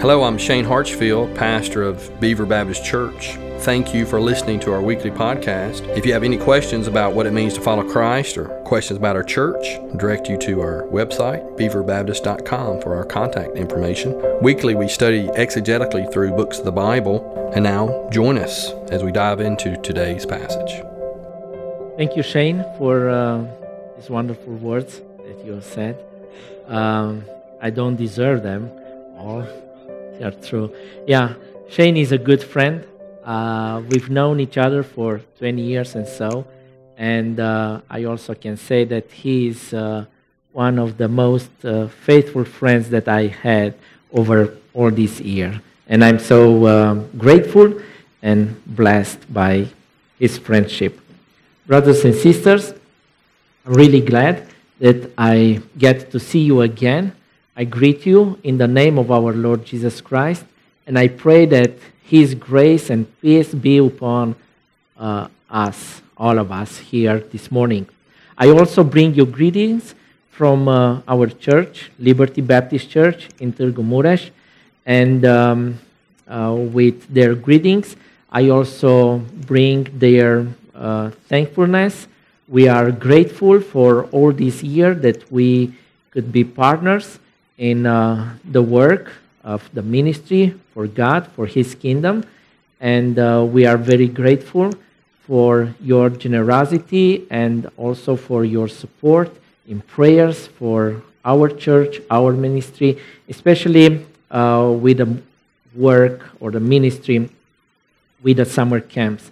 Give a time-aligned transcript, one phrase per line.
[0.00, 3.32] Hello, I'm Shane Hartsfield, pastor of Beaver Baptist Church.
[3.62, 5.88] Thank you for listening to our weekly podcast.
[5.96, 9.16] If you have any questions about what it means to follow Christ or questions about
[9.16, 14.22] our church, I direct you to our website, beaverbaptist.com, for our contact information.
[14.40, 17.50] Weekly, we study exegetically through books of the Bible.
[17.52, 20.80] And now, join us as we dive into today's passage.
[21.96, 23.44] Thank you, Shane, for uh,
[23.96, 25.98] these wonderful words that you said.
[26.68, 27.24] Um,
[27.60, 28.70] I don't deserve them
[29.18, 29.44] all.
[30.22, 30.74] Are true.
[31.06, 31.34] Yeah,
[31.68, 32.84] Shane is a good friend.
[33.24, 36.46] Uh, we've known each other for 20 years and so.
[36.96, 40.06] And uh, I also can say that he is uh,
[40.52, 43.74] one of the most uh, faithful friends that I had
[44.12, 45.60] over all this year.
[45.86, 47.80] And I'm so um, grateful
[48.22, 49.68] and blessed by
[50.18, 50.98] his friendship.
[51.66, 52.72] Brothers and sisters,
[53.64, 54.48] I'm really glad
[54.80, 57.14] that I get to see you again.
[57.58, 60.44] I greet you in the name of our Lord Jesus Christ,
[60.86, 61.72] and I pray that
[62.04, 64.36] His grace and peace be upon
[64.96, 67.88] uh, us, all of us here this morning.
[68.38, 69.96] I also bring you greetings
[70.30, 74.30] from uh, our church, Liberty Baptist Church in Targu Mures,
[74.86, 75.80] and um,
[76.28, 77.96] uh, with their greetings,
[78.30, 79.18] I also
[79.48, 80.46] bring their
[80.76, 82.06] uh, thankfulness.
[82.46, 85.74] We are grateful for all this year that we
[86.12, 87.18] could be partners
[87.58, 89.12] in uh, the work
[89.44, 92.24] of the ministry for God, for His kingdom.
[92.80, 94.72] And uh, we are very grateful
[95.26, 99.30] for your generosity and also for your support
[99.66, 102.98] in prayers for our church, our ministry,
[103.28, 105.22] especially uh, with the
[105.74, 107.28] work or the ministry
[108.22, 109.30] with the summer camps.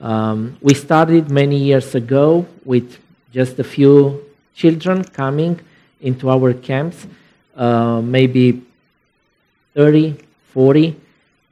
[0.00, 2.98] Um, we started many years ago with
[3.32, 5.60] just a few children coming
[6.00, 7.06] into our camps,
[7.56, 8.62] uh, maybe
[9.74, 10.16] 30,
[10.52, 10.96] 40.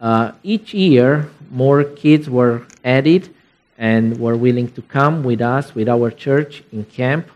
[0.01, 3.29] Uh, each year, more kids were added
[3.79, 7.29] and were willing to come with us, with our church in camp.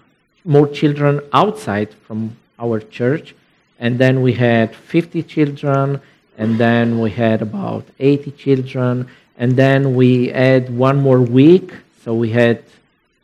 [0.44, 3.34] More children outside from our church.
[3.78, 6.00] And then we had 50 children,
[6.38, 11.72] and then we had about 80 children and then we had one more week.
[12.02, 12.62] So we had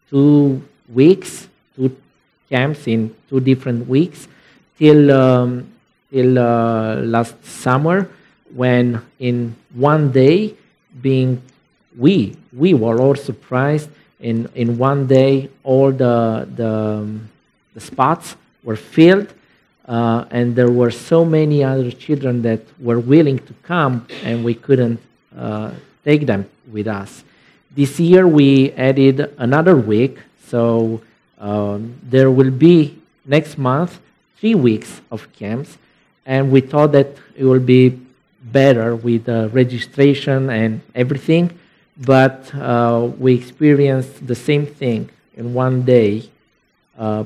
[0.09, 0.63] two
[0.93, 1.97] weeks, two
[2.49, 4.27] camps in two different weeks,
[4.81, 5.71] till um,
[6.11, 8.09] till uh, last summer,
[8.57, 10.55] when in one day,
[11.01, 11.41] being
[11.97, 13.91] we we were all surprised.
[14.19, 17.29] In in one day, all the the, um,
[17.75, 19.29] the spots were filled.
[19.89, 24.55] Uh, and there were so many other children that were willing to come, and we
[24.55, 25.01] couldn't
[25.37, 25.73] uh,
[26.05, 27.25] take them with us.
[27.75, 31.01] This year we added another week, so
[31.41, 32.95] um, there will be
[33.27, 33.99] next month
[34.41, 35.79] three weeks of camps,
[36.27, 38.01] and we thought that it will be
[38.43, 41.59] better with the registration and everything,
[41.99, 46.29] but uh, we experienced the same thing in one day.
[46.99, 47.25] Uh,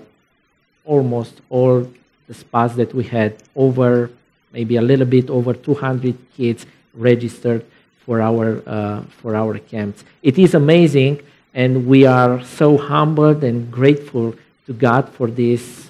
[0.84, 1.90] almost all
[2.26, 4.10] the spots that we had over
[4.52, 7.64] maybe a little bit over 200 kids registered
[8.04, 10.04] for our, uh, for our camps.
[10.22, 11.20] It is amazing,
[11.54, 14.34] and we are so humbled and grateful
[14.66, 15.83] to God for this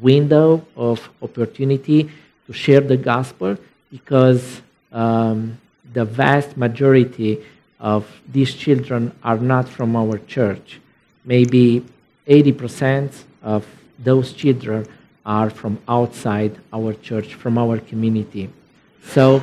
[0.00, 2.10] window of opportunity
[2.46, 3.56] to share the gospel
[3.90, 5.58] because um,
[5.92, 7.44] the vast majority
[7.80, 10.80] of these children are not from our church.
[11.24, 11.84] Maybe
[12.26, 13.10] 80%
[13.42, 13.66] of
[13.98, 14.86] those children
[15.24, 18.48] are from outside our church, from our community.
[19.04, 19.42] So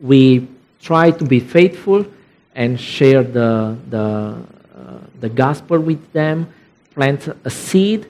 [0.00, 0.48] we
[0.80, 2.06] try to be faithful
[2.54, 6.52] and share the, the, uh, the gospel with them,
[6.94, 8.08] plant a seed,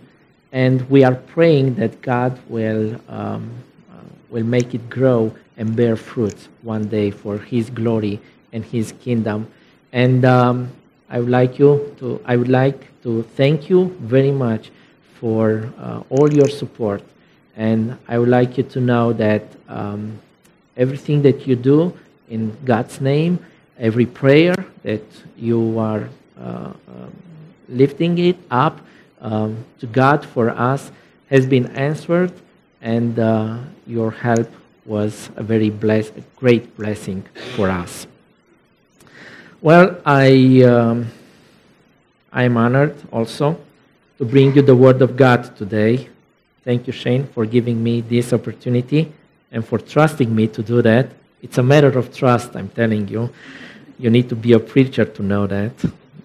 [0.53, 3.51] and we are praying that God will, um,
[3.91, 8.21] uh, will make it grow and bear fruit one day for His glory
[8.53, 9.47] and His kingdom.
[9.93, 10.71] And um,
[11.09, 14.71] I would like you to, I would like to thank you very much
[15.21, 17.03] for uh, all your support.
[17.57, 20.19] And I would like you to know that um,
[20.77, 21.93] everything that you do
[22.31, 23.39] in God's name.
[23.79, 25.03] Every prayer that
[25.37, 26.09] you are
[26.39, 27.13] uh, um,
[27.69, 28.81] lifting it up
[29.21, 30.91] um, to God for us
[31.29, 32.33] has been answered,
[32.83, 34.51] and uh, your help
[34.85, 37.23] was a very blessed, a great blessing
[37.55, 38.07] for us.
[39.61, 41.09] Well, I um,
[42.33, 43.59] I am honored also
[44.19, 46.09] to bring you the Word of God today.
[46.65, 49.13] Thank you, Shane, for giving me this opportunity
[49.51, 51.11] and for trusting me to do that.
[51.43, 53.31] It's a matter of trust, I'm telling you.
[53.99, 55.73] You need to be a preacher to know that.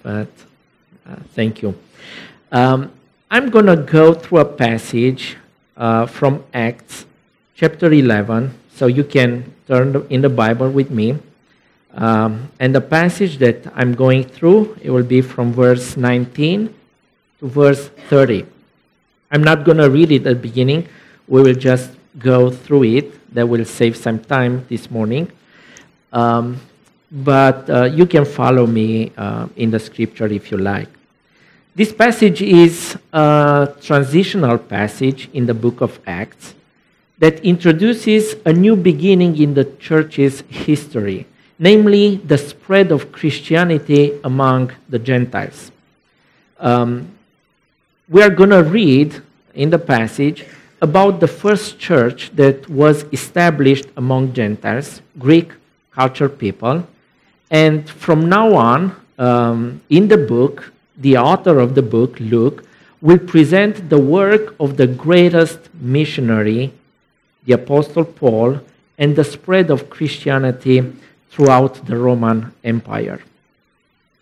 [0.03, 0.27] But
[1.09, 1.75] uh, thank you.
[2.55, 2.93] Um,
[3.29, 5.35] I'm going to go through a passage
[5.75, 7.05] uh, from Acts
[7.53, 11.17] chapter 11, So you can turn in the Bible with me.
[11.95, 16.73] Um, and the passage that I'm going through, it will be from verse 19
[17.41, 18.45] to verse 30.
[19.31, 20.87] I'm not going to read it at the beginning.
[21.27, 23.33] We will just go through it.
[23.35, 25.29] That will save some time this morning.
[26.13, 26.61] Um,
[27.11, 30.94] but uh, you can follow me uh, in the scripture if you like.
[31.75, 36.55] This passage is a transitional passage in the book of Acts
[37.17, 41.27] that introduces a new beginning in the church's history,
[41.59, 45.73] namely the spread of Christianity among the Gentiles.
[46.61, 47.11] Um,
[48.07, 49.21] we are going to read
[49.53, 50.45] in the passage
[50.79, 55.51] about the first church that was established among Gentiles, Greek
[55.91, 56.87] culture people.
[57.51, 62.65] And from now on, um, in the book, the author of the book, Luke,
[63.01, 66.73] will present the work of the greatest missionary,
[67.45, 68.61] the Apostle Paul,
[68.97, 70.93] and the spread of Christianity
[71.29, 73.21] throughout the Roman Empire.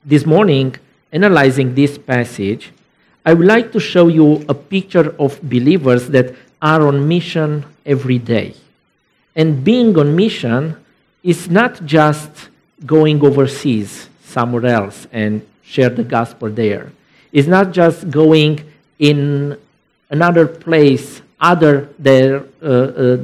[0.04, 0.76] This morning,
[1.12, 2.72] analyzing this passage,
[3.26, 8.18] I would like to show you a picture of believers that are on mission every
[8.18, 8.56] day.
[9.36, 10.76] And being on mission
[11.24, 12.50] is not just
[12.86, 16.92] going overseas somewhere else and share the gospel there.
[17.32, 18.64] It's not just going
[19.00, 19.58] in
[20.10, 23.18] another place other there, uh, uh,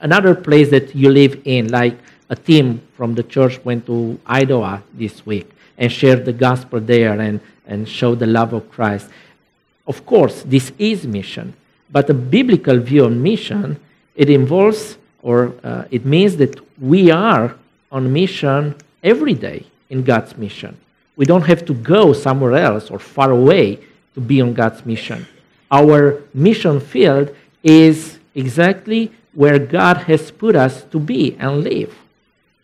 [0.00, 1.96] another place that you live in, like
[2.28, 5.48] a team from the church went to Idaho this week
[5.78, 9.08] and shared the gospel there and, and showed the love of Christ.
[9.86, 11.54] Of course, this is mission,
[11.90, 13.80] but a biblical view on mission,
[14.14, 17.54] it involves or uh, it means that we are
[17.92, 20.76] on mission every day in God's mission.
[21.20, 23.78] We don't have to go somewhere else or far away
[24.14, 25.26] to be on God's mission.
[25.70, 31.94] Our mission field is exactly where God has put us to be and live.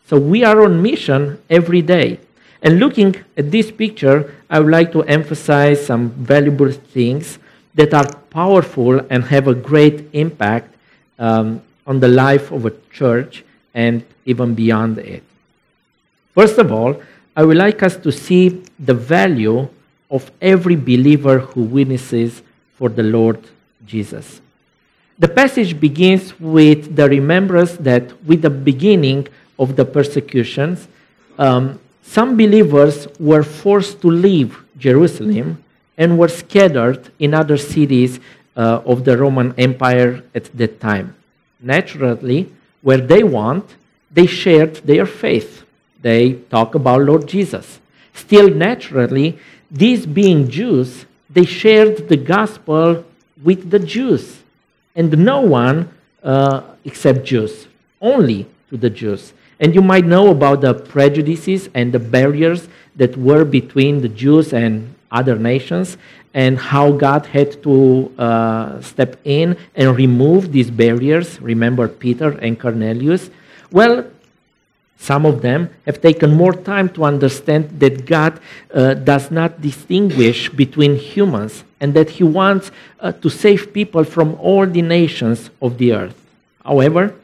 [0.06, 2.18] So we are on mission every day.
[2.62, 7.38] And looking at this picture, I would like to emphasize some valuable things
[7.74, 10.74] that are powerful and have a great impact
[11.18, 13.44] um, on the life of a church
[13.74, 15.22] and even beyond it.
[16.32, 17.02] First of all,
[17.36, 19.68] I would like us to see the value
[20.10, 22.40] of every believer who witnesses
[22.76, 23.38] for the Lord
[23.84, 24.40] Jesus.
[25.18, 29.28] The passage begins with the remembrance that with the beginning
[29.58, 30.88] of the persecutions,
[31.38, 35.62] um, some believers were forced to leave Jerusalem
[35.98, 38.18] and were scattered in other cities
[38.56, 41.14] uh, of the Roman Empire at that time.
[41.60, 42.50] Naturally,
[42.80, 43.76] where they went,
[44.10, 45.65] they shared their faith
[46.02, 47.80] they talk about Lord Jesus.
[48.14, 49.38] Still, naturally,
[49.70, 53.04] these being Jews, they shared the gospel
[53.42, 54.42] with the Jews,
[54.94, 55.90] and no one
[56.22, 57.66] uh, except Jews,
[58.00, 59.32] only to the Jews.
[59.60, 64.52] And you might know about the prejudices and the barriers that were between the Jews
[64.52, 65.96] and other nations,
[66.34, 71.40] and how God had to uh, step in and remove these barriers.
[71.40, 73.30] Remember Peter and Cornelius?
[73.70, 74.06] Well,
[74.98, 78.40] some of them have taken more time to understand that God
[78.72, 82.70] uh, does not distinguish between humans and that He wants
[83.00, 86.16] uh, to save people from all the nations of the earth.
[86.64, 87.14] However,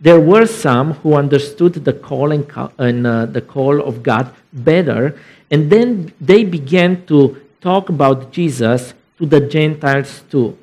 [0.00, 2.46] there were some who understood the call and,
[2.78, 5.18] and uh, the call of God better,
[5.50, 10.58] and then they began to talk about Jesus to the Gentiles too.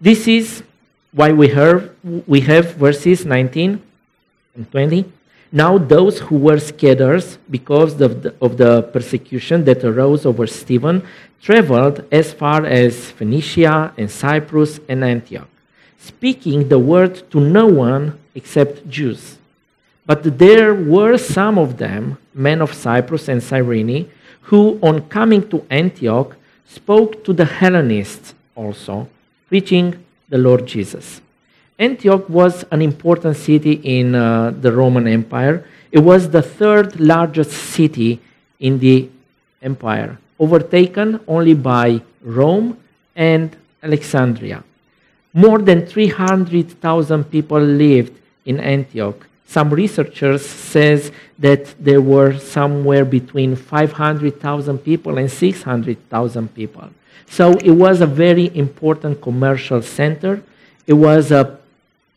[0.00, 0.62] This is
[1.12, 1.96] why we, heard,
[2.26, 3.82] we have verses 19
[4.54, 5.10] and 20
[5.56, 11.06] now, those who were scattered because of the, of the persecution that arose over Stephen
[11.40, 15.46] traveled as far as Phoenicia and Cyprus and Antioch,
[15.96, 19.38] speaking the word to no one except Jews.
[20.04, 24.10] But there were some of them, men of Cyprus and Cyrene,
[24.48, 26.34] who, on coming to Antioch,
[26.66, 29.08] spoke to the Hellenists also,
[29.46, 31.20] preaching the Lord Jesus.
[31.78, 35.66] Antioch was an important city in uh, the Roman Empire.
[35.90, 38.20] It was the third largest city
[38.60, 39.08] in the
[39.60, 42.78] empire, overtaken only by Rome
[43.16, 44.62] and Alexandria.
[45.32, 49.26] More than 300,000 people lived in Antioch.
[49.46, 56.88] Some researchers says that there were somewhere between 500,000 people and 600,000 people.
[57.26, 60.42] So it was a very important commercial center.
[60.86, 61.58] It was a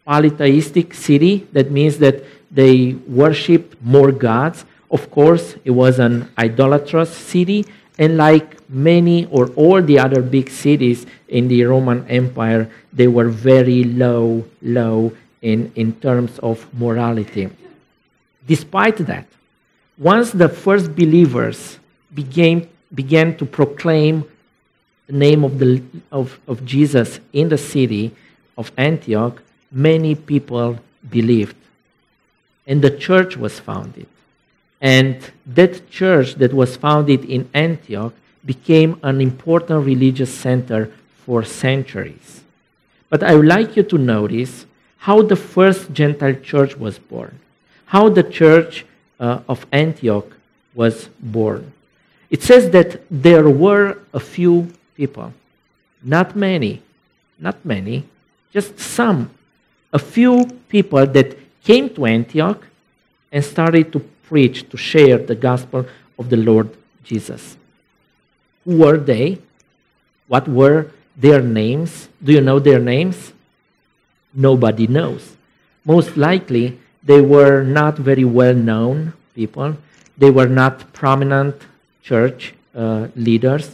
[0.08, 1.46] polytheistic city.
[1.52, 4.66] That means that they worship more gods.
[4.90, 7.66] Of course, it was an idolatrous city,
[8.00, 13.28] and like many or all the other big cities in the Roman Empire, they were
[13.28, 15.12] very low, low
[15.42, 17.50] in, in terms of morality.
[18.48, 19.28] Despite that,
[19.98, 21.80] once the first believers
[22.14, 24.24] began, began to proclaim
[25.08, 28.16] the name of, the, of, of Jesus in the city
[28.58, 29.42] of Antioch,
[29.78, 31.56] many people believed.
[32.66, 34.08] And the church was founded.
[34.82, 40.92] And that church that was founded in Antioch became an important religious center
[41.26, 42.44] for centuries.
[43.10, 44.66] But I would like you to notice
[44.98, 47.40] how the first Gentile church was born,
[47.86, 48.86] how the church
[49.20, 50.30] uh, of Antioch
[50.74, 51.72] was born.
[52.30, 55.34] It says that there were a few people,
[56.04, 56.82] not many,
[57.40, 58.04] not many,
[58.52, 59.30] just some,
[59.98, 61.30] a few people that
[61.70, 62.62] came to Antioch
[63.32, 64.00] and started to
[64.30, 65.82] preach, to share the gospel
[66.20, 66.70] of the Lord
[67.04, 67.58] Jesus.
[68.64, 69.40] Who were they?
[70.28, 70.92] What were
[71.26, 72.10] their names?
[72.24, 73.18] Do you know their names?
[74.34, 75.24] Nobody knows.
[75.94, 79.70] Most likely, they were not very well known people.
[80.18, 81.56] They were not prominent
[82.04, 83.66] church uh, leaders.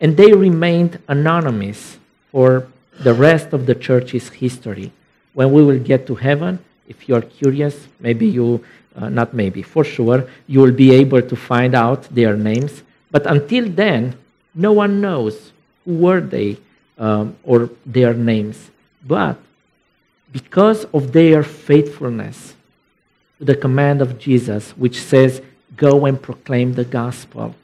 [0.00, 1.98] And they remained anonymous
[2.30, 2.68] for
[3.06, 4.92] the rest of the church's history.
[5.34, 8.64] When we will get to heaven, if you're curious, maybe you,
[8.96, 12.82] uh, not maybe, for sure, you will be able to find out their names.
[13.10, 14.16] But until then,
[14.54, 15.52] no one knows
[15.84, 16.58] who were they
[16.98, 18.70] um, or their names.
[19.06, 19.38] But
[20.32, 22.54] because of their faithfulness
[23.38, 25.42] to the command of Jesus, which says,
[25.76, 27.56] Go and proclaim the gospel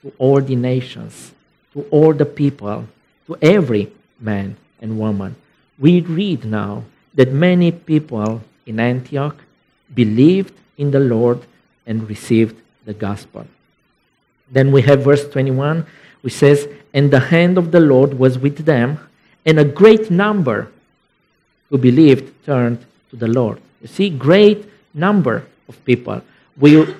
[0.00, 1.32] to all the nations,
[1.74, 2.86] to all the people,
[3.26, 5.36] to every man and woman.
[5.78, 6.84] We read now
[7.14, 9.36] that many people in Antioch
[9.94, 11.40] believed in the Lord
[11.86, 13.46] and received the gospel.
[14.50, 15.86] Then we have verse 21,
[16.22, 18.98] which says, And the hand of the Lord was with them,
[19.46, 20.70] and a great number
[21.70, 23.60] who believed turned to the Lord.
[23.80, 26.22] You see, great number of people.
[26.56, 26.94] We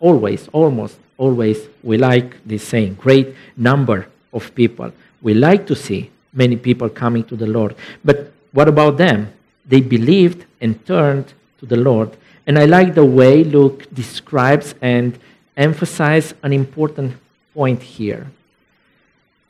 [0.00, 4.92] always, almost always, we like this saying, great number of people.
[5.20, 7.74] We like to see many people coming to the Lord.
[8.04, 9.32] But what about them?
[9.68, 12.16] They believed and turned to the Lord.
[12.46, 15.18] And I like the way Luke describes and
[15.56, 17.16] emphasizes an important
[17.54, 18.26] point here.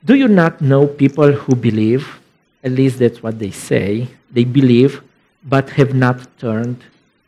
[0.04, 2.18] Do you not know people who believe?
[2.64, 4.08] At least that's what they say.
[4.30, 5.02] They believe,
[5.44, 6.80] but have not turned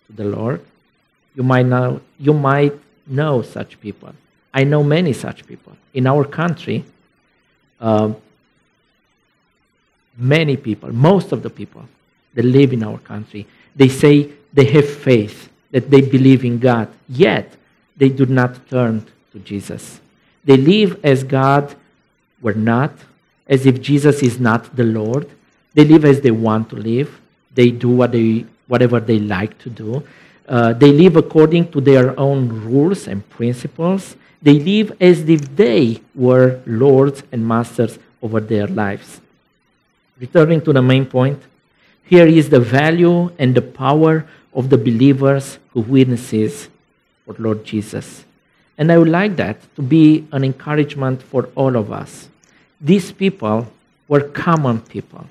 [0.07, 0.61] to the Lord.
[1.35, 2.75] You might know, you might
[3.07, 4.13] know such people.
[4.53, 5.77] I know many such people.
[5.95, 6.85] In our country,
[7.81, 8.13] uh,
[10.17, 11.85] many people, most of the people
[12.35, 16.89] that live in our country, they say they have faith, that they believe in God,
[17.09, 17.55] yet
[17.97, 20.01] they do not turn to Jesus.
[20.45, 21.75] They live as God
[22.41, 22.93] were not,
[23.47, 25.29] as if Jesus is not the Lord.
[25.75, 27.21] They live as they want to live.
[27.55, 30.03] They do what they, whatever they like to do.
[30.49, 34.17] Uh, they live according to their own rules and principles.
[34.43, 39.21] They live as if they were lords and masters over their lives.
[40.19, 41.41] Returning to the main point,
[42.11, 46.69] here is the value and the power of the believers who witnesses
[47.25, 48.25] for Lord Jesus.
[48.77, 52.29] And I would like that to be an encouragement for all of us.
[52.81, 53.69] These people
[54.09, 55.27] were common people.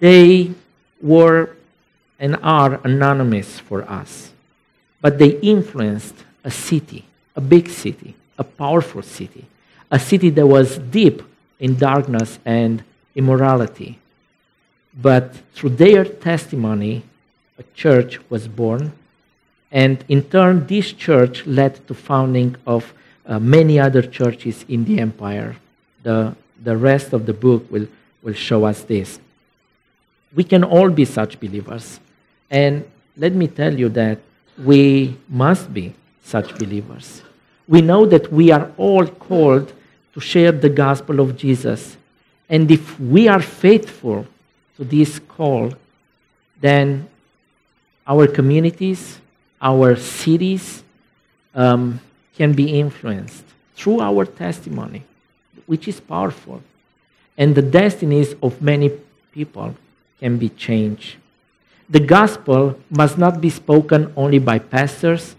[0.00, 0.50] They
[1.00, 1.50] were
[2.18, 4.32] and are anonymous for us,
[5.00, 7.04] but they influenced a city,
[7.36, 9.44] a big city, a powerful city,
[9.92, 11.22] a city that was deep
[11.60, 12.82] in darkness and
[13.14, 14.00] immorality.
[15.00, 17.04] But through their testimony,
[17.58, 18.92] a church was born,
[19.70, 22.92] and in turn, this church led to founding of
[23.26, 25.56] uh, many other churches in the empire.
[26.02, 27.86] The, the rest of the book will,
[28.22, 29.20] will show us this.
[30.34, 32.00] We can all be such believers.
[32.50, 32.84] And
[33.16, 34.18] let me tell you that
[34.58, 37.22] we must be such believers.
[37.66, 39.72] We know that we are all called
[40.14, 41.96] to share the gospel of Jesus.
[42.48, 44.26] And if we are faithful
[44.78, 45.74] to this call,
[46.60, 47.08] then
[48.06, 49.18] our communities,
[49.60, 50.82] our cities
[51.54, 52.00] um,
[52.34, 53.44] can be influenced
[53.74, 55.02] through our testimony,
[55.66, 56.62] which is powerful.
[57.36, 58.90] And the destinies of many
[59.32, 59.74] people
[60.20, 61.16] can be changed.
[61.90, 65.34] The gospel must not be spoken only by pastors,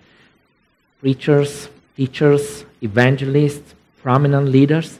[0.99, 4.99] preachers, teachers, evangelists, prominent leaders.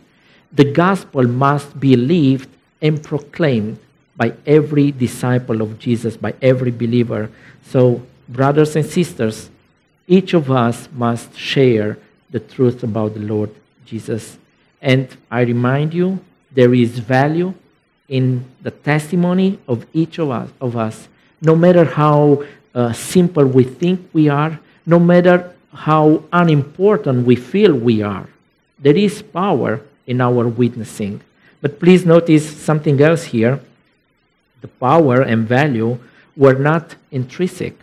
[0.52, 2.50] The gospel must be lived
[2.82, 3.80] and proclaimed
[4.20, 7.32] by every disciple of Jesus, by every believer.
[7.64, 9.50] So, brothers and sisters,
[10.10, 11.98] each of us must share
[12.30, 13.50] the truth about the Lord
[13.86, 14.38] Jesus.
[14.82, 16.20] And I remind you,
[16.52, 17.54] there is value
[18.10, 21.08] in the testimony of each of us, of us
[21.42, 22.44] no matter how
[22.76, 28.28] uh, simple we think we are, no matter how unimportant we feel we are.
[28.80, 31.22] There is power in our witnessing.
[31.62, 33.62] But please notice something else here.
[34.62, 36.00] The power and value
[36.36, 37.78] were not intrinsic.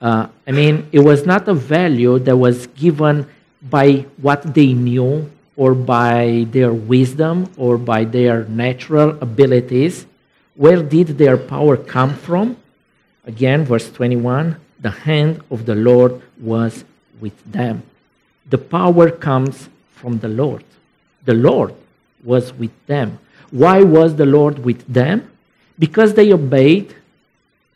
[0.00, 3.26] Uh, I mean, it was not a value that was given
[3.62, 10.06] by what they knew or by their wisdom or by their natural abilities.
[10.56, 12.56] Where did their power come from?
[13.24, 16.84] Again, verse 21 the hand of the Lord was
[17.20, 17.84] with them.
[18.50, 20.64] The power comes from the Lord.
[21.24, 21.74] The Lord
[22.24, 23.20] was with them.
[23.52, 25.30] Why was the Lord with them?
[25.82, 26.94] Because they obeyed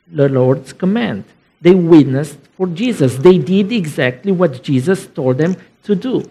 [0.06, 1.24] the Lord's command.
[1.60, 3.16] They witnessed for Jesus.
[3.16, 6.22] They did exactly what Jesus told them to do.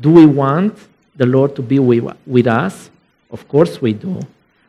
[0.00, 0.74] Do we want
[1.14, 2.88] the Lord to be with us?
[3.30, 4.20] Of course we do.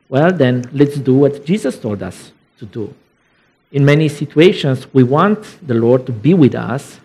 [0.09, 2.93] Well, then let's do what Jesus told us to do.
[3.71, 6.99] In many situations, we want the Lord to be with us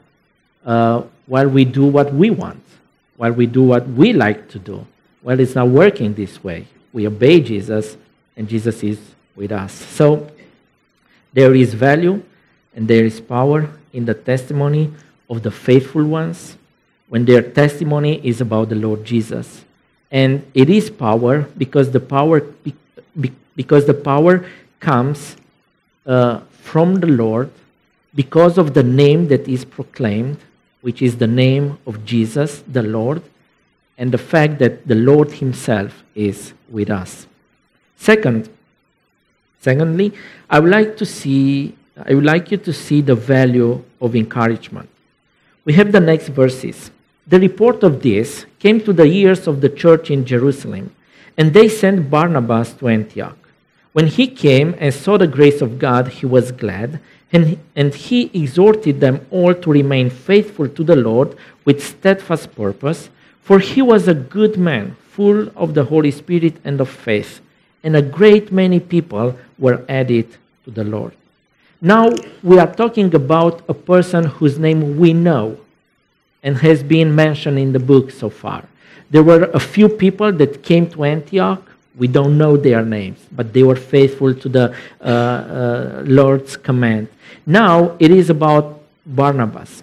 [0.67, 2.65] uh, while we do what we want,
[3.17, 4.85] while we do what we like to do.
[5.23, 6.67] Well, it's not working this way.
[6.93, 7.97] We obey Jesus,
[8.41, 8.99] and Jesus is
[9.37, 9.71] with us.
[9.71, 10.27] So
[11.35, 12.23] there is value
[12.75, 14.91] and there is power in the testimony
[15.29, 16.57] of the faithful ones
[17.11, 19.63] when their testimony is about the Lord Jesus.
[20.11, 22.41] And it is power because the power
[23.55, 24.47] because the power
[24.81, 25.37] comes
[26.07, 27.51] uh, from the Lord
[28.15, 30.39] because of the name that is proclaimed,
[30.81, 33.21] which is the name of Jesus, the Lord,
[33.99, 37.27] and the fact that the Lord Himself is with us.
[38.01, 38.49] Second,
[39.61, 40.13] secondly,
[40.49, 41.75] I would like to see
[42.07, 44.89] I would like you to see the value of encouragement.
[45.67, 46.91] We have the next verses.
[47.27, 50.95] The report of this came to the ears of the church in Jerusalem,
[51.37, 53.37] and they sent Barnabas to Antioch.
[53.93, 57.01] When he came and saw the grace of God, he was glad,
[57.33, 63.11] and, and he exhorted them all to remain faithful to the Lord with steadfast purpose,
[63.43, 67.43] for he was a good man, full of the Holy Spirit and of faith,
[67.83, 70.29] and a great many people were added
[70.65, 71.13] to the Lord.
[71.81, 72.11] Now
[72.43, 75.59] we are talking about a person whose name we know
[76.43, 78.65] and has been mentioned in the book so far.
[79.11, 81.63] There were a few people that came to Antioch.
[81.97, 87.09] We don't know their names, but they were faithful to the uh, uh, Lord's command.
[87.47, 89.83] Now it is about Barnabas.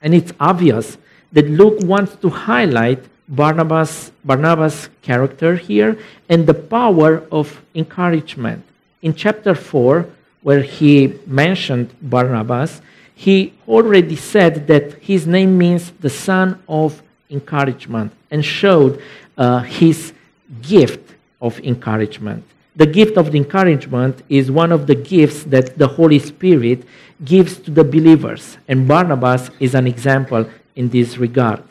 [0.00, 0.98] And it's obvious
[1.32, 8.62] that Luke wants to highlight Barnabas, Barnabas' character here and the power of encouragement.
[9.00, 10.06] In chapter 4,
[10.42, 12.82] where he mentioned Barnabas,
[13.14, 19.02] he already said that his name means the son of encouragement and showed
[19.38, 20.12] uh, his
[20.60, 22.44] gift of encouragement.
[22.76, 26.84] The gift of the encouragement is one of the gifts that the Holy Spirit
[27.24, 31.62] gives to the believers, and Barnabas is an example in this regard.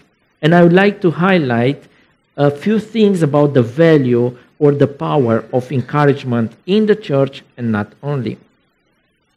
[0.41, 1.83] And I would like to highlight
[2.35, 7.71] a few things about the value or the power of encouragement in the church and
[7.71, 8.37] not only.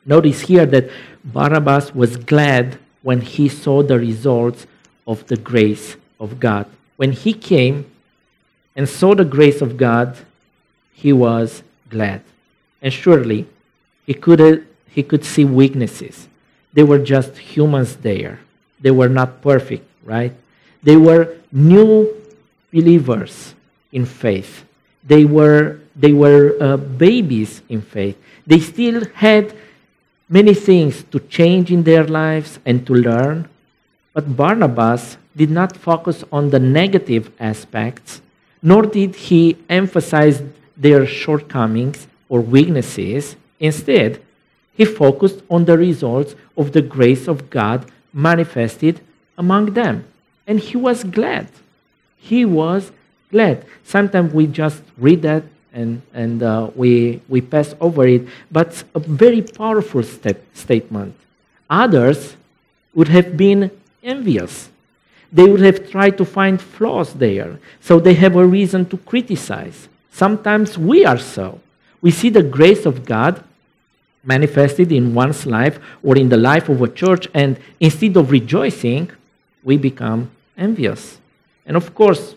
[0.06, 0.90] Notice here that
[1.24, 4.66] Barnabas was glad when he saw the results
[5.06, 6.66] of the grace of God.
[6.96, 7.90] When he came
[8.76, 10.16] and saw the grace of God,
[10.92, 12.22] he was glad.
[12.82, 13.46] And surely
[14.06, 16.28] he could, he could see weaknesses.
[16.72, 18.40] They were just humans there.
[18.80, 20.34] They were not perfect, right?
[20.84, 22.14] They were new
[22.72, 23.54] believers
[23.90, 24.64] in faith.
[25.02, 28.16] They were, they were uh, babies in faith.
[28.46, 29.54] They still had
[30.28, 33.48] many things to change in their lives and to learn.
[34.12, 38.20] But Barnabas did not focus on the negative aspects,
[38.62, 40.42] nor did he emphasize
[40.76, 43.36] their shortcomings or weaknesses.
[43.58, 44.20] Instead,
[44.76, 49.00] he focused on the results of the grace of God manifested
[49.38, 50.04] among them.
[50.46, 51.48] And he was glad.
[52.18, 52.92] He was
[53.30, 53.64] glad.
[53.84, 59.00] Sometimes we just read that and, and uh, we, we pass over it, but a
[59.00, 61.14] very powerful stat- statement.
[61.68, 62.36] Others
[62.94, 63.70] would have been
[64.02, 64.70] envious.
[65.32, 69.88] They would have tried to find flaws there, so they have a reason to criticize.
[70.12, 71.60] Sometimes we are so.
[72.00, 73.42] We see the grace of God
[74.22, 79.10] manifested in one's life or in the life of a church, and instead of rejoicing,
[79.64, 81.18] we become envious.
[81.66, 82.36] And of course,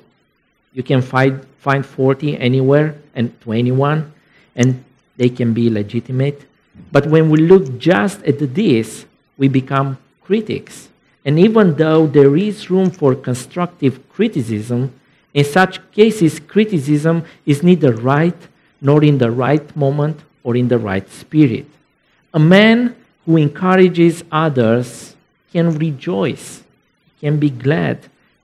[0.73, 4.11] you can find, find 40 anywhere and 21,
[4.55, 4.83] and
[5.17, 6.45] they can be legitimate.
[6.91, 9.05] But when we look just at this,
[9.37, 10.89] we become critics.
[11.25, 14.93] And even though there is room for constructive criticism,
[15.33, 18.37] in such cases, criticism is neither right
[18.81, 21.65] nor in the right moment or in the right spirit.
[22.33, 25.15] A man who encourages others
[25.51, 26.63] can rejoice,
[27.19, 27.99] can be glad.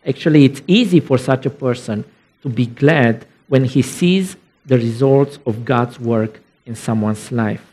[0.05, 2.03] Actually, it's easy for such a person
[2.41, 7.65] to be glad when he sees the results of God's work in someone's life.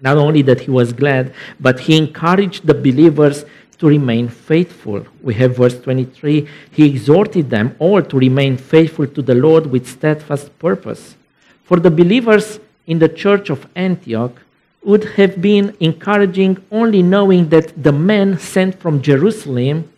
[0.00, 3.44] Not only that he was glad, but he encouraged the believers
[3.78, 5.06] to remain faithful.
[5.22, 9.88] We have verse 23 He exhorted them all to remain faithful to the Lord with
[9.88, 11.16] steadfast purpose.
[11.64, 14.36] For the believers in the church of Antioch
[14.82, 19.90] would have been encouraging only knowing that the man sent from Jerusalem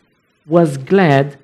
[0.46, 1.38] was glad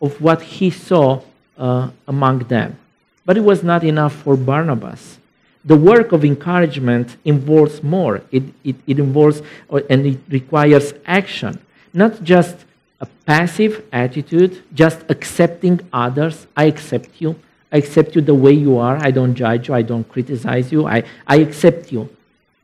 [0.00, 1.22] of what he saw
[1.58, 2.78] uh, among them.
[3.24, 5.20] But it was not enough for Barnabas
[5.64, 8.22] the work of encouragement involves more.
[8.30, 11.60] It, it, it involves and it requires action,
[11.92, 12.56] not just
[13.00, 16.46] a passive attitude, just accepting others.
[16.56, 17.36] I accept you.
[17.72, 18.96] I accept you the way you are.
[18.96, 19.74] I don't judge you.
[19.74, 20.86] I don't criticize you.
[20.86, 22.08] I, I accept you.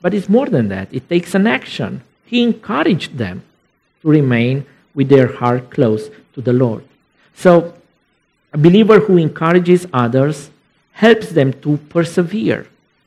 [0.01, 0.93] But it's more than that.
[0.93, 2.03] It takes an action.
[2.25, 3.43] He encouraged them
[4.03, 6.83] to remain with their heart close to the Lord.
[7.35, 7.73] So,
[8.53, 10.51] a believer who encourages others
[10.93, 12.67] helps them to persevere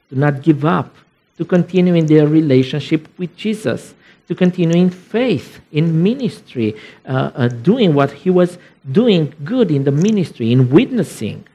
[0.09, 0.93] to not give up,
[1.37, 3.93] to continue in their relationship with Jesus,
[4.27, 6.75] to continue in faith, in ministry,
[7.05, 8.57] uh, uh, doing what he was
[8.91, 11.45] doing good in the ministry, in witnessing.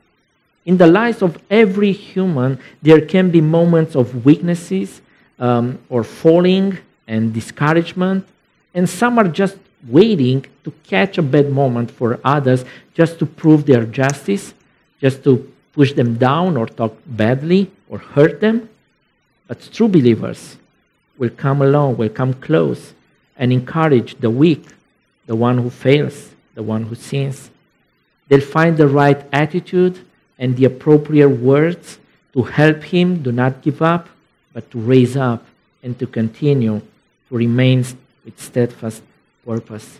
[0.64, 5.02] In the lives of every human, there can be moments of weaknesses
[5.38, 8.26] um, or falling and discouragement,
[8.72, 9.56] and some are just
[9.88, 14.54] waiting to catch a bad moment for others just to prove their justice,
[15.00, 18.68] just to push them down or talk badly or hurt them.
[19.46, 20.56] But true believers
[21.18, 22.94] will come along, will come close
[23.36, 24.64] and encourage the weak,
[25.26, 27.50] the one who fails, the one who sins.
[28.28, 30.00] They'll find the right attitude
[30.38, 31.98] and the appropriate words
[32.32, 34.08] to help him do not give up,
[34.52, 35.44] but to raise up
[35.82, 36.80] and to continue
[37.28, 37.84] to remain
[38.24, 39.02] with steadfast
[39.44, 39.98] purpose.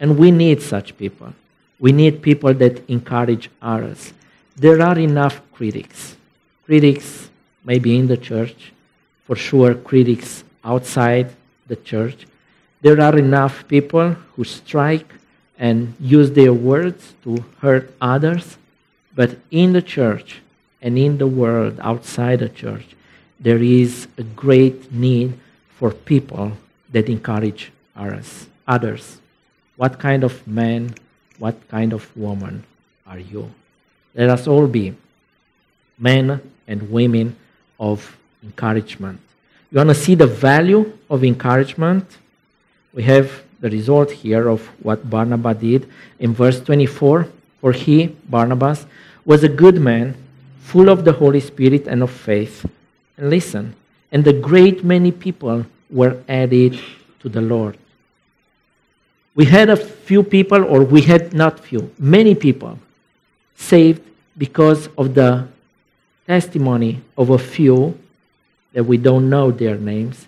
[0.00, 1.34] And we need such people.
[1.78, 4.12] We need people that encourage others.
[4.56, 6.16] There are enough critics.
[6.64, 7.28] Critics
[7.64, 8.72] maybe in the church,
[9.26, 11.34] for sure, critics outside
[11.66, 12.26] the church.
[12.80, 15.12] There are enough people who strike
[15.58, 18.56] and use their words to hurt others,
[19.14, 20.40] but in the church
[20.80, 22.94] and in the world outside the church,
[23.40, 25.38] there is a great need
[25.76, 26.52] for people
[26.92, 28.46] that encourage others.
[28.66, 29.20] Others.
[29.76, 30.94] What kind of man,
[31.38, 32.64] what kind of woman
[33.06, 33.50] are you?
[34.14, 34.94] Let us all be
[35.98, 37.36] men and women
[37.78, 39.20] of encouragement.
[39.70, 42.18] You want to see the value of encouragement?
[42.92, 47.28] We have the result here of what Barnabas did in verse 24.
[47.60, 48.86] For he, Barnabas,
[49.24, 50.16] was a good man,
[50.60, 52.64] full of the Holy Spirit and of faith.
[53.16, 53.74] And listen,
[54.12, 56.78] and a great many people were added
[57.20, 57.76] to the Lord.
[59.36, 62.78] We had a few people, or we had not few, many people
[63.54, 64.02] saved
[64.36, 65.46] because of the
[66.26, 67.98] testimony of a few
[68.72, 70.26] that we don't know their names.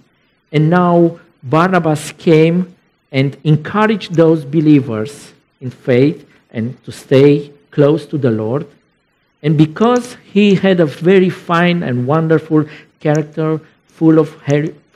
[0.52, 2.74] And now Barnabas came
[3.10, 8.66] and encouraged those believers in faith and to stay close to the Lord.
[9.42, 12.66] And because he had a very fine and wonderful
[13.00, 14.36] character, full of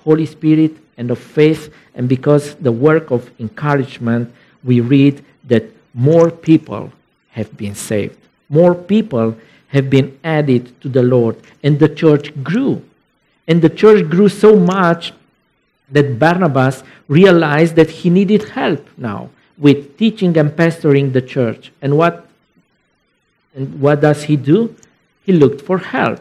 [0.04, 4.32] Holy Spirit and of faith, and because the work of encouragement,
[4.64, 6.92] we read that more people
[7.30, 8.18] have been saved.
[8.48, 9.36] More people
[9.68, 12.82] have been added to the Lord, and the church grew.
[13.48, 15.12] And the church grew so much
[15.90, 21.72] that Barnabas realized that he needed help now with teaching and pastoring the church.
[21.82, 22.26] And what,
[23.54, 24.74] and what does he do?
[25.24, 26.20] He looked for help.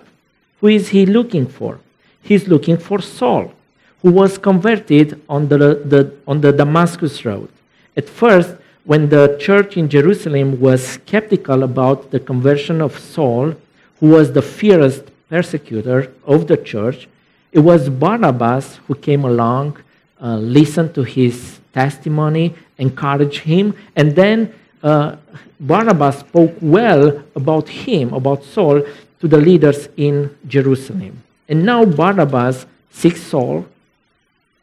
[0.59, 1.79] Who is he looking for?
[2.21, 3.53] He's looking for Saul,
[4.01, 7.49] who was converted on the, the, on the Damascus road.
[7.95, 13.53] At first, when the church in Jerusalem was skeptical about the conversion of Saul,
[13.99, 17.07] who was the fiercest persecutor of the church,
[17.51, 19.77] it was Barnabas who came along,
[20.21, 25.15] uh, listened to his testimony, encouraged him, and then uh,
[25.59, 28.81] Barnabas spoke well about him, about Saul,
[29.19, 31.21] to the leaders in Jerusalem.
[31.47, 33.65] And now Barnabas seeks Saul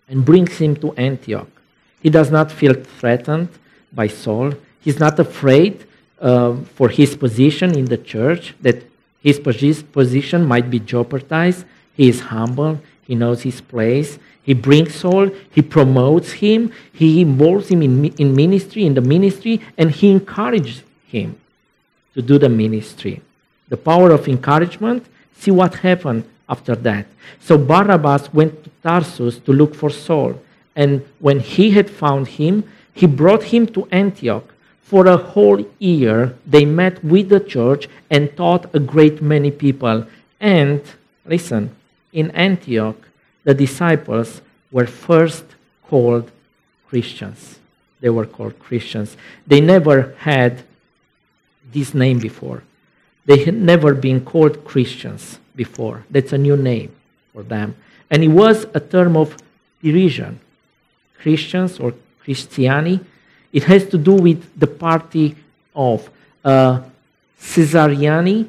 [0.09, 1.49] and brings him to Antioch.
[2.01, 3.49] He does not feel threatened
[3.93, 4.53] by Saul.
[4.81, 5.85] He's not afraid
[6.21, 8.83] uh, for his position in the church, that
[9.21, 9.39] his
[9.83, 11.65] position might be jeopardized.
[11.95, 12.81] He is humble.
[13.03, 14.19] He knows his place.
[14.43, 15.31] He brings Saul.
[15.51, 16.73] He promotes him.
[16.93, 21.39] He involves him in, in ministry, in the ministry, and he encourages him
[22.15, 23.21] to do the ministry.
[23.69, 25.05] The power of encouragement.
[25.37, 27.07] See what happened after that.
[27.41, 30.41] So Barnabas went to Tarsus to look for Saul.
[30.75, 34.55] And when he had found him, he brought him to Antioch.
[34.83, 40.07] For a whole year, they met with the church and taught a great many people.
[40.41, 40.81] And,
[41.27, 41.77] listen,
[42.13, 42.97] in Antioch,
[43.45, 44.41] the disciples
[44.73, 45.45] were first
[45.87, 46.31] called
[46.89, 47.59] Christians.
[48.01, 49.17] They were called Christians.
[49.47, 50.63] They never had
[51.71, 52.63] this name before.
[53.27, 56.05] They had never been called Christians before.
[56.09, 56.91] That's a new name
[57.33, 57.77] for them.
[58.11, 59.37] And it was a term of
[59.83, 60.41] derision.
[61.21, 61.93] Christians or
[62.25, 63.05] Christiani,
[63.53, 65.37] it has to do with the party
[65.75, 66.09] of.
[66.45, 66.81] Uh,
[67.41, 68.49] Caesariani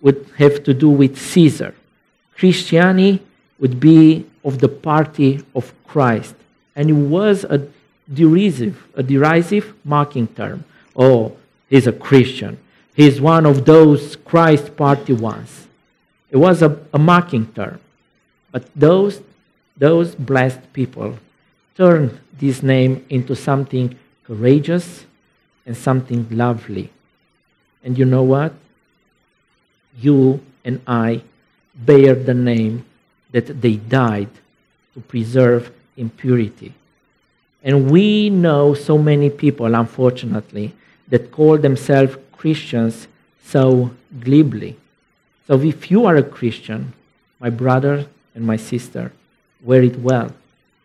[0.00, 1.74] would have to do with Caesar.
[2.36, 3.20] Christiani
[3.58, 6.34] would be of the party of Christ.
[6.76, 7.68] And it was a
[8.12, 10.64] derisive, a derisive mocking term.
[10.94, 11.36] Oh,
[11.68, 12.58] he's a Christian.
[12.94, 15.67] He's one of those Christ party ones.
[16.30, 17.80] It was a, a mocking term.
[18.50, 19.20] But those,
[19.76, 21.18] those blessed people
[21.76, 25.04] turned this name into something courageous
[25.66, 26.90] and something lovely.
[27.82, 28.52] And you know what?
[29.98, 31.22] You and I
[31.74, 32.84] bear the name
[33.32, 34.30] that they died
[34.94, 36.74] to preserve impurity.
[37.62, 40.74] And we know so many people, unfortunately,
[41.08, 43.08] that call themselves Christians
[43.44, 44.76] so glibly.
[45.48, 46.92] So if you are a Christian,
[47.40, 49.12] my brother and my sister,
[49.62, 50.30] wear it well.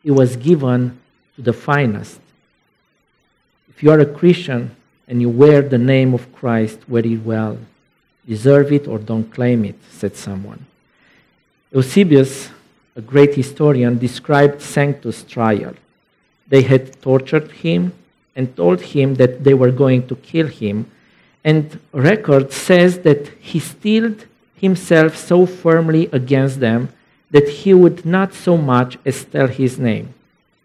[0.06, 0.98] It was given
[1.36, 2.22] to the finest.
[3.70, 4.74] If you are a Christian
[5.06, 7.58] and you wear the name of Christ, wear it well.
[8.26, 10.66] Deserve it or don't claim it, said someone.
[11.74, 12.50] Eusebius,
[12.96, 15.74] a great historian, described Sanctus' trial.
[16.48, 17.92] They had tortured him
[18.34, 20.90] and told him that they were going to kill him.
[21.44, 24.26] And record says that he steeled
[24.64, 26.90] himself so firmly against them
[27.32, 30.14] that he would not so much as tell his name.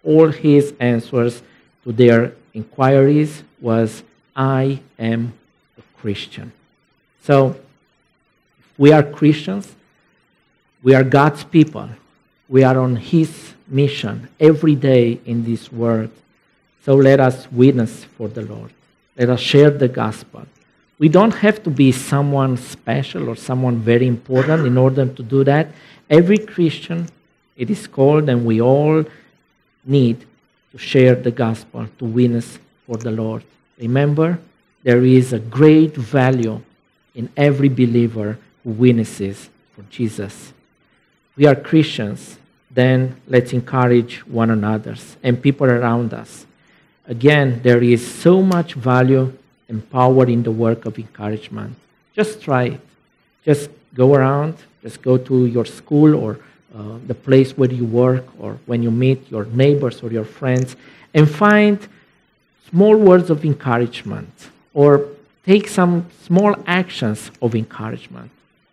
[0.05, 1.43] All his answers
[1.85, 4.03] to their inquiries was,
[4.37, 5.33] I am
[5.77, 6.53] a Christian.
[7.23, 7.57] So,
[8.77, 9.75] we are Christians,
[10.83, 11.89] we are God's people.
[12.49, 16.11] We are on His mission every day in this world.
[16.85, 18.73] So let us witness for the Lord.
[19.17, 20.47] Let us share the gospel.
[20.99, 25.45] We don't have to be someone special or someone very important in order to do
[25.45, 25.69] that.
[26.11, 27.09] Every Christian,
[27.57, 29.05] it is called, and we all
[29.85, 30.25] need
[30.73, 33.45] to share the gospel, to witness for the Lord.
[33.79, 34.39] Remember,
[34.83, 36.61] there is a great value
[37.15, 40.53] in every believer who witnesses for Jesus
[41.39, 42.37] we are Christians,
[42.69, 46.47] then let's encourage one another and people around us.
[47.07, 49.33] Again, there is so much value
[49.91, 51.77] power in the work of encouragement.
[52.15, 52.81] Just try it.
[53.45, 56.39] Just go around, just go to your school or
[56.75, 60.77] uh, the place where you work or when you meet your neighbors or your friends
[61.15, 61.89] and find
[62.71, 65.09] small words of encouragement or
[65.45, 68.31] take some small actions of encouragement.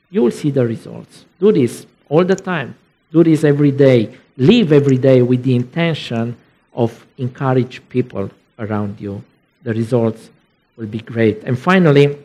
[0.10, 1.26] You will see the results.
[1.40, 2.76] Do this all the time.
[3.12, 4.18] Do this every day.
[4.38, 6.36] Live every day with the intention
[6.74, 8.30] of encourage people
[8.60, 9.24] around you.
[9.64, 10.30] The results
[10.78, 11.44] will be great.
[11.44, 12.18] And finally,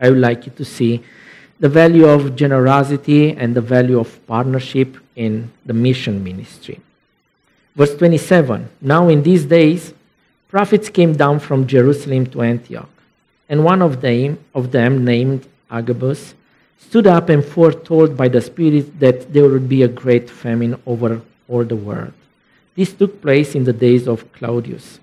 [0.00, 1.02] I would like you to see
[1.60, 6.80] the value of generosity and the value of partnership in the mission ministry.
[7.76, 9.94] Verse 27 Now in these days,
[10.48, 12.90] prophets came down from Jerusalem to Antioch,
[13.48, 16.34] and one of them, of them named Agabus,
[16.78, 21.20] stood up and foretold by the Spirit that there would be a great famine over
[21.48, 22.12] all the world.
[22.76, 24.98] This took place in the days of Claudius.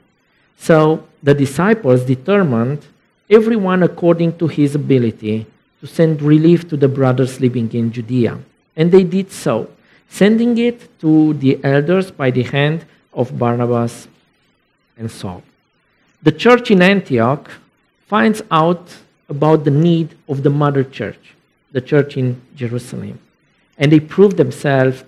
[0.58, 2.86] So the disciples determined,
[3.30, 5.46] everyone according to his ability,
[5.80, 8.40] to send relief to the brothers living in Judea.
[8.76, 9.70] And they did so,
[10.10, 14.08] sending it to the elders by the hand of Barnabas
[14.98, 15.44] and Saul.
[16.22, 17.50] The church in Antioch
[18.08, 18.96] finds out
[19.28, 21.34] about the need of the mother church
[21.72, 23.20] the church in Jerusalem.
[23.78, 25.04] And they prove themselves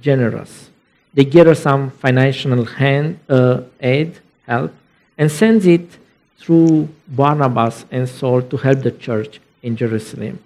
[0.00, 0.70] generous.
[1.14, 4.72] They gave her some financial hand, uh, aid, help,
[5.18, 5.98] and sends it
[6.38, 10.38] through Barnabas and Saul to help the church in Jerusalem.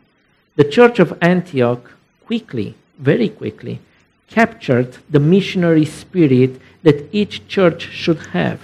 [0.57, 1.91] The church of Antioch
[2.27, 3.81] quickly, very quickly,
[4.29, 8.61] captured the missionary spirit that each church should have.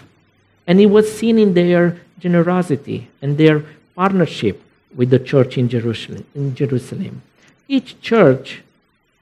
[0.67, 4.63] And it was seen in their generosity and their partnership
[4.95, 6.25] with the church in Jerusalem.
[6.35, 7.23] In Jerusalem.
[7.69, 8.63] Each church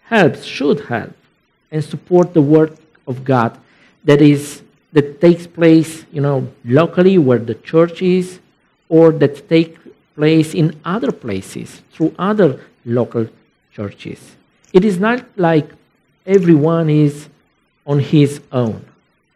[0.05, 1.16] helps, should help,
[1.70, 3.59] and support the work of God
[4.05, 4.62] that is
[4.94, 8.38] that takes place, you know, locally where the church is,
[8.88, 9.76] or that take
[10.14, 13.28] place in other places through other local
[13.72, 14.37] churches.
[14.72, 15.68] It is not like
[16.24, 17.28] everyone is
[17.87, 18.85] on his own.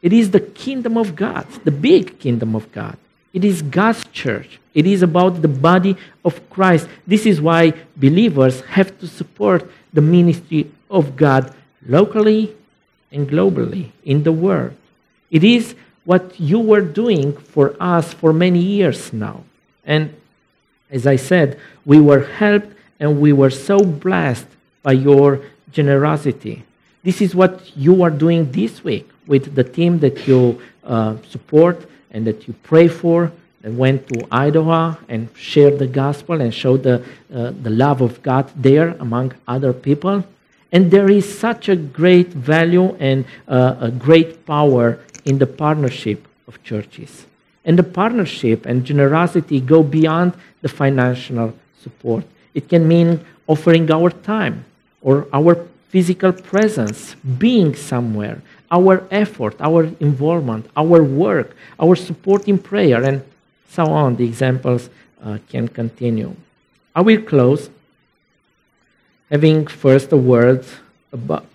[0.01, 2.97] It is the kingdom of God, the big kingdom of God.
[3.33, 4.61] It is God's church.
[4.75, 6.89] It is about the body of Christ.
[7.07, 11.53] This is why believers have to support the ministry of God
[11.87, 12.55] locally
[13.11, 14.75] and globally in the world.
[15.31, 19.45] It is what you were doing for us for many years now.
[19.85, 20.15] And
[20.91, 24.47] as I said, we were helped and we were so blessed
[24.83, 26.65] by your generosity.
[27.03, 31.87] This is what you are doing this week with the team that you uh, support
[32.11, 33.31] and that you pray for
[33.63, 38.23] and went to Idaho and shared the gospel and showed the, uh, the love of
[38.23, 40.25] God there among other people.
[40.73, 46.27] And there is such a great value and uh, a great power in the partnership
[46.49, 47.27] of churches.
[47.65, 52.25] And the partnership and generosity go beyond the financial support.
[52.55, 54.65] It can mean offering our time
[55.03, 55.55] or our
[55.91, 63.23] physical presence, being somewhere, our effort, our involvement, our work, our support in prayer, and
[63.69, 64.17] so on.
[64.17, 64.89] The examples
[65.23, 66.35] uh, can continue.
[66.95, 67.69] I will close
[69.31, 70.65] having first a word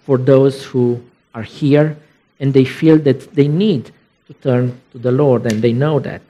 [0.06, 1.98] for those who are here
[2.44, 3.90] and they feel that they need
[4.28, 6.22] to turn to the Lord and they know that.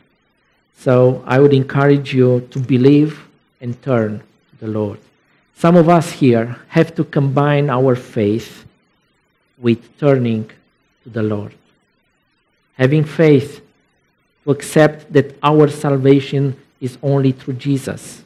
[0.77, 3.19] So I would encourage you to believe
[3.59, 4.99] and turn to the Lord.
[5.55, 8.63] Some of us here have to combine our faith
[9.57, 10.51] with turning
[11.03, 11.55] to the Lord.
[12.75, 13.61] Having faith
[14.43, 18.23] to accept that our salvation is only through Jesus,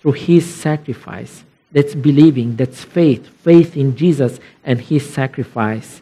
[0.00, 1.44] through His sacrifice.
[1.72, 6.00] That's believing, that's faith, faith in Jesus and His sacrifice.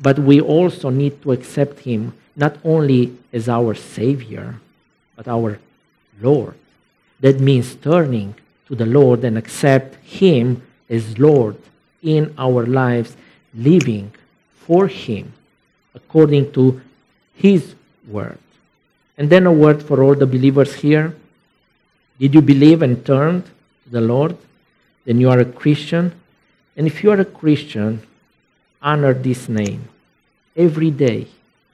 [0.00, 4.60] But we also need to accept Him not only as our Savior,
[5.16, 5.58] but our
[6.20, 6.54] Lord.
[7.20, 8.34] That means turning
[8.66, 11.56] to the Lord and accept Him as Lord
[12.02, 13.16] in our lives,
[13.54, 14.12] living
[14.54, 15.32] for Him
[15.94, 16.80] according to
[17.34, 17.74] His
[18.08, 18.38] word.
[19.16, 21.14] And then a word for all the believers here.
[22.18, 24.36] Did you believe and turned to the Lord?
[25.04, 26.12] Then you are a Christian.
[26.76, 28.02] And if you are a Christian,
[28.84, 29.88] honor this name
[30.54, 31.26] every day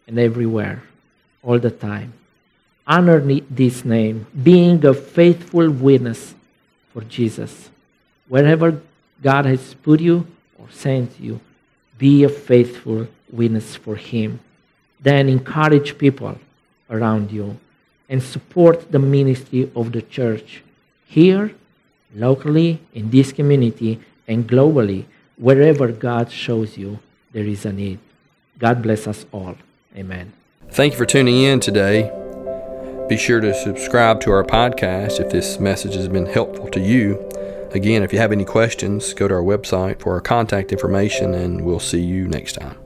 [0.06, 0.82] and everywhere,
[1.42, 2.12] all the time.
[2.86, 3.20] Honor
[3.50, 6.34] this name, being a faithful witness
[6.92, 7.68] for Jesus.
[8.28, 8.80] Wherever
[9.22, 10.26] God has put you
[10.58, 11.40] or sent you,
[11.98, 14.40] be a faithful witness for Him.
[15.00, 16.38] Then encourage people
[16.88, 17.58] around you
[18.08, 20.62] and support the ministry of the church
[21.06, 21.52] here,
[22.14, 25.04] locally, in this community, and globally,
[25.40, 26.98] wherever God shows you
[27.32, 27.98] there is a need.
[28.58, 29.56] God bless us all.
[29.96, 30.32] Amen.
[30.70, 32.12] Thank you for tuning in today.
[33.08, 37.28] Be sure to subscribe to our podcast if this message has been helpful to you.
[37.72, 41.64] Again, if you have any questions, go to our website for our contact information, and
[41.64, 42.76] we'll see you next time.